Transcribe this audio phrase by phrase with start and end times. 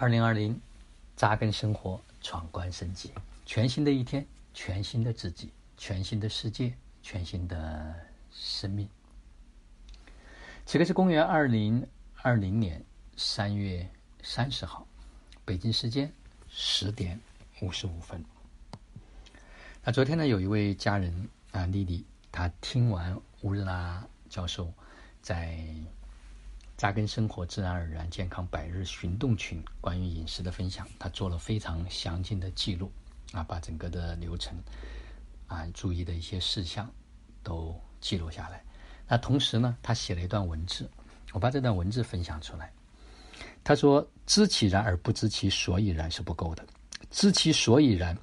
[0.00, 0.58] 二零二零，
[1.14, 3.12] 扎根生活，闯关升级，
[3.44, 6.72] 全新的一天，全新的自己，全新的世界，
[7.02, 7.94] 全新的
[8.32, 8.88] 生命。
[10.64, 11.86] 此刻是公元二零
[12.22, 12.82] 二零年
[13.18, 13.86] 三月
[14.22, 14.86] 三十号，
[15.44, 16.10] 北京时间
[16.48, 17.20] 十点
[17.60, 18.24] 五十五分。
[19.84, 24.72] 那昨天呢，有一位家人啊，丽丽，她听完乌日拉教授
[25.20, 25.62] 在。
[26.80, 32.90] 扎根生活，自然而然健康百日行动群关于饮食的分享，他做了非常详尽的记录，
[33.32, 34.56] 啊，把整个的流程，
[35.46, 36.90] 啊，注意的一些事项
[37.42, 38.64] 都记录下来。
[39.06, 40.90] 那同时呢，他写了一段文字，
[41.34, 42.72] 我把这段文字分享出来。
[43.62, 46.66] 他说：“知其然而不知其所以然是不够的，
[47.10, 48.16] 知其所以然，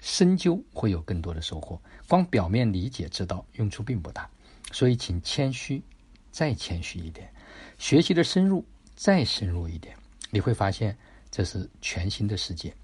[0.00, 1.78] 深究会有更多的收获。
[2.08, 4.26] 光表面理解知道用处并不大，
[4.72, 5.82] 所以请谦虚，
[6.30, 7.30] 再谦虚一点。”
[7.78, 8.64] 学习的深入，
[8.94, 9.96] 再深入一点，
[10.30, 10.96] 你会发现
[11.30, 12.74] 这是全新的世界。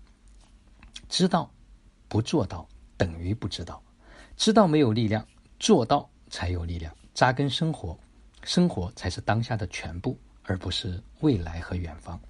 [1.08, 1.50] 知道
[2.08, 3.82] 不做到等于不知道，
[4.36, 5.26] 知道没有力量，
[5.58, 6.94] 做到才有力量。
[7.14, 7.98] 扎根生活，
[8.42, 12.20] 生活才是当下的全部，而不是未来和远方。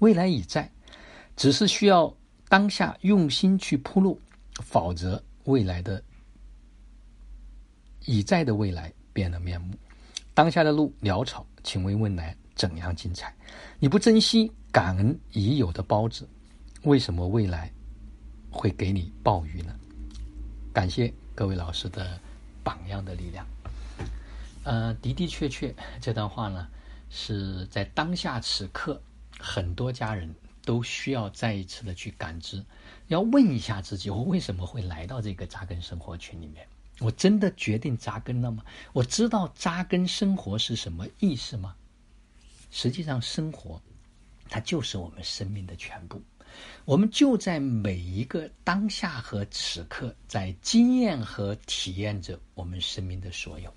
[0.00, 0.70] 未来已在，
[1.36, 2.14] 只是需要
[2.48, 4.20] 当下用心去铺路，
[4.62, 6.02] 否则未来的
[8.04, 9.74] 已在的未来变了面目。
[10.34, 13.34] 当下的路潦草，请问未来怎样精彩？
[13.80, 16.28] 你不珍惜感恩已有的包子，
[16.82, 17.72] 为什么未来
[18.50, 19.74] 会给你鲍鱼呢？
[20.72, 22.20] 感谢各位老师的
[22.62, 23.46] 榜样的力量。
[24.62, 26.68] 呃，的的确确，这段话呢
[27.10, 29.00] 是在当下此刻，
[29.38, 30.32] 很多家人
[30.64, 32.64] 都需要再一次的去感知，
[33.08, 36.66] 要问一下自己：我为什么会来到这个扎根生活群里面？
[37.00, 38.64] 我真的决定扎根了吗？
[38.92, 41.74] 我知道扎根生活是什么意思吗？
[42.70, 43.82] 实际上，生活
[44.48, 46.22] 它就是我们生命的全部。
[46.84, 53.74] 我们就在每一个当下和此刻，在经验和体验着我们生命的所有。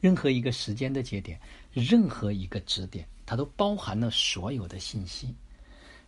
[0.00, 1.38] 任何一个时间的节点，
[1.72, 5.34] 任何一个指点，它都包含了所有的信息。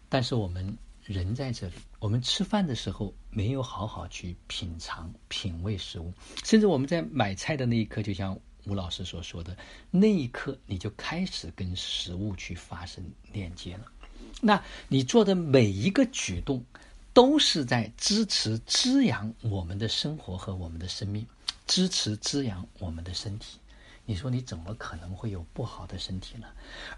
[0.09, 0.77] 但是我们。
[1.12, 6.12] 人在这里，我们吃饭的时候没有好好去品尝、品味食物，
[6.43, 9.56] 甚至我们在买菜的那一刻，就像吴老师所说的，
[9.91, 13.84] 那一刻你就开始跟食物去发生链接了。
[14.41, 16.65] 那你做的每一个举动，
[17.12, 21.27] 都是在支持、滋养我们的生活和我们的生命，
[21.67, 23.59] 支持、滋养我们的身体。
[24.05, 26.49] 你说你怎么可能会有不好的身体呢？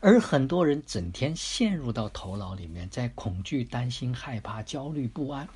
[0.01, 5.47] 而很多人整天陷入到头脑里面，在恐惧、担心、害怕、焦虑、不安，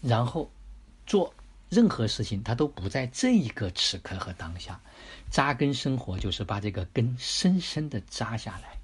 [0.00, 0.50] 然后
[1.06, 1.32] 做
[1.68, 4.80] 任何事情，他都不在这一个此刻和当下
[5.30, 8.78] 扎根生活，就是把这个根深深的扎下来，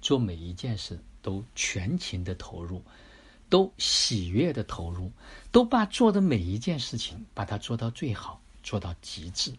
[0.00, 2.82] 做每一件事都全情的投入，
[3.50, 5.12] 都喜悦的投入，
[5.52, 9.52] 都把做的每一件事情把它做到最好，做到极致。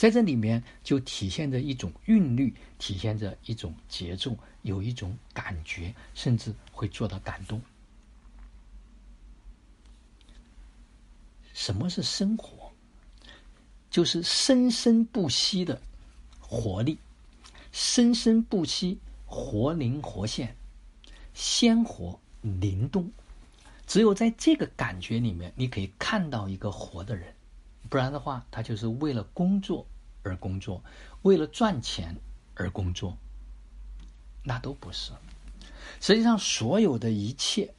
[0.00, 7.60] 在这里面就体现着一种韵律，体现着一种节奏，有一种感觉，甚至会做到感动。
[11.52, 12.72] 什么是生活？
[13.90, 15.78] 就是生生不息的
[16.40, 16.96] 活力，
[17.70, 20.56] 生生不息，活灵活现，
[21.34, 23.12] 鲜活灵动。
[23.86, 27.34] 只有在这个感觉里面，你可以看到一个活的人。
[27.88, 29.84] 不然的话，他就是为了工作
[30.22, 30.82] 而工作，
[31.22, 32.14] 为了赚钱
[32.54, 33.16] 而工作，
[34.44, 35.10] 那都不是。
[36.00, 37.72] 实际上，所有的一切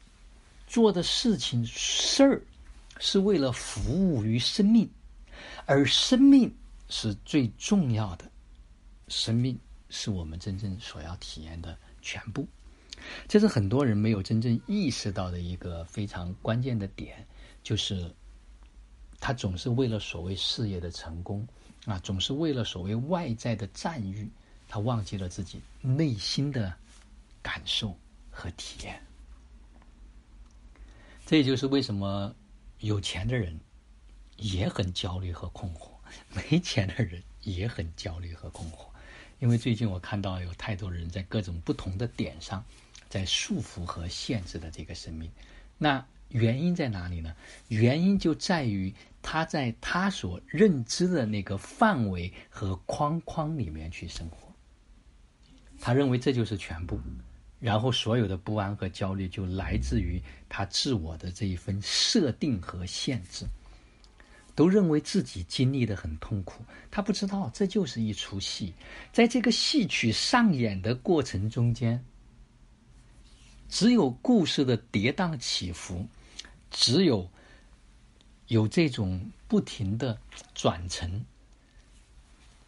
[0.68, 2.42] 做的事情事儿，
[3.00, 4.90] 是为了服务于生命，
[5.66, 6.54] 而生命
[6.90, 8.30] 是最重要的，
[9.08, 9.58] 生命
[9.90, 12.46] 是我们真正所要体验的全部。
[13.30, 17.26] 这是很多人没有真正意识到的一个非常关键的点，
[17.64, 18.14] 就是。
[19.32, 21.48] 他总是为了所谓事业的成功，
[21.86, 24.30] 啊，总是为了所谓外在的赞誉，
[24.68, 26.76] 他忘记了自己内心的
[27.42, 27.98] 感受
[28.30, 29.02] 和体验。
[31.26, 32.36] 这也就是为什么
[32.80, 33.58] 有钱的人
[34.36, 35.92] 也很焦虑和困惑，
[36.36, 38.86] 没钱的人也很焦虑和困惑。
[39.40, 42.62] 因为最近我看到有太多人在各种不同的点上，
[43.08, 45.32] 在束缚和限制的这个生命。
[45.78, 47.36] 那原因在哪里呢？
[47.68, 48.94] 原因就在于。
[49.24, 54.52] 他在他所认知的那个范围和框框里面去生活，
[55.80, 57.00] 他认为这就是全部，
[57.60, 60.20] 然后所有的不安和焦虑就来自于
[60.50, 63.46] 他自我的这一份设定和限制，
[64.56, 68.74] 都认为自己经历的很痛苦，他不知道这就是一出戏，
[69.14, 72.04] 在这个戏曲上演的过程中间，
[73.70, 76.08] 只有故事的跌宕起伏，
[76.72, 77.30] 只有
[78.48, 80.20] 有这种不停的
[80.56, 81.24] 转层，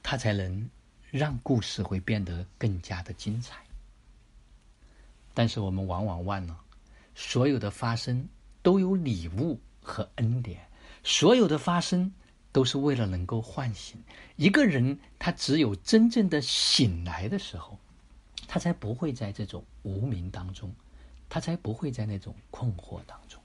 [0.04, 0.70] 它才能
[1.10, 3.64] 让故事会变得更加的精彩。
[5.34, 6.60] 但是我们往往忘了，
[7.16, 8.28] 所有的发生
[8.62, 10.68] 都有礼物和恩典，
[11.04, 12.14] 所有的发生
[12.52, 13.98] 都是为了能够唤醒
[14.36, 15.00] 一个人。
[15.18, 17.80] 他只有真正的醒来的时候，
[18.48, 20.72] 他才不会在这种无名当中，
[21.30, 23.42] 他才不会在那种困惑当中。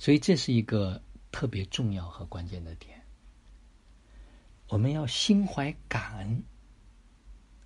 [0.00, 3.02] 所以这是一个特别重要和关键的点。
[4.66, 6.42] 我们要心怀感恩，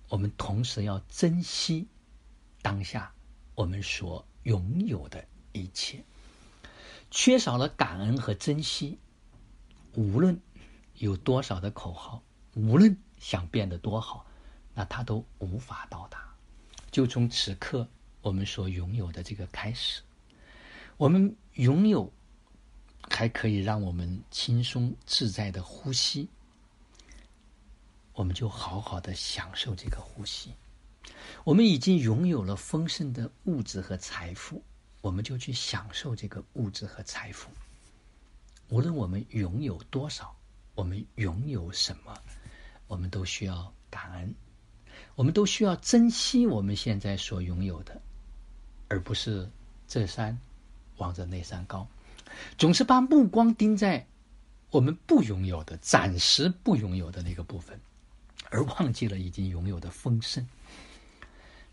[0.09, 1.87] 我们同时要珍惜
[2.61, 3.13] 当下。
[3.55, 6.03] 我们所拥有的一切，
[7.09, 8.99] 缺少了感恩和珍惜，
[9.93, 10.37] 无论
[10.95, 12.21] 有多少的口号，
[12.53, 14.25] 无论想变得多好，
[14.73, 16.35] 那他都无法到达。
[16.91, 17.87] 就从此刻
[18.21, 20.01] 我们所拥有的这个开始，
[20.97, 22.11] 我们拥有
[23.09, 26.27] 还可以让我们轻松自在的呼吸，
[28.13, 30.51] 我们就好好的享受这个呼吸。
[31.43, 34.63] 我们已经拥有了丰盛的物质和财富，
[35.01, 37.49] 我们就去享受这个物质和财富。
[38.69, 40.35] 无论我们拥有多少，
[40.73, 42.17] 我们拥有什么，
[42.87, 44.33] 我们都需要感恩，
[45.15, 48.01] 我们都需要珍惜我们现在所拥有的，
[48.87, 49.49] 而不是
[49.87, 50.37] 这山
[50.97, 51.87] 望着那山高，
[52.57, 54.07] 总是把目光盯在
[54.71, 57.79] 我们不拥有的、暂时不拥有的那个部分，
[58.49, 60.47] 而忘记了已经拥有的丰盛。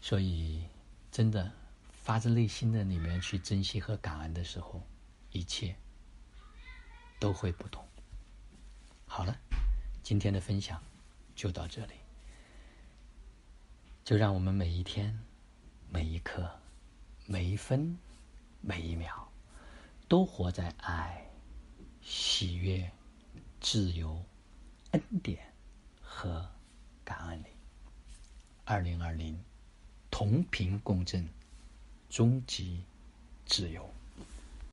[0.01, 0.65] 所以，
[1.11, 1.51] 真的
[1.93, 4.83] 发自内心的里面去珍惜和感恩的时候，
[5.31, 5.75] 一切
[7.19, 7.85] 都会不同。
[9.07, 9.37] 好了，
[10.03, 10.83] 今天的分享
[11.35, 11.93] 就到这里。
[14.05, 15.17] 就让我们每一天、
[15.89, 16.51] 每一刻、
[17.27, 17.97] 每一分、
[18.61, 19.32] 每一秒，
[20.13, 21.27] 都活在爱、
[22.03, 22.93] 喜悦、
[23.63, 24.23] 自由、
[24.91, 25.39] 恩典
[26.03, 26.47] 和
[27.03, 27.47] 感恩里。
[28.67, 29.43] 二零二零。
[30.11, 31.27] 同频共振，
[32.11, 32.85] 终极
[33.47, 33.89] 自由。